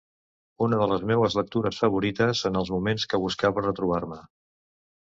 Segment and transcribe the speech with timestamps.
[0.67, 4.21] Una de les meues lectures favorites en els moments que buscava retrobar-me.